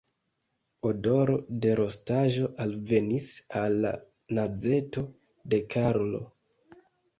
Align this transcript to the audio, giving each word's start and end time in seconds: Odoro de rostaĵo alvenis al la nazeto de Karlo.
Odoro 0.91 1.35
de 1.65 1.75
rostaĵo 1.79 2.47
alvenis 2.65 3.29
al 3.61 3.79
la 3.85 3.93
nazeto 4.41 5.07
de 5.55 5.63
Karlo. 5.77 6.27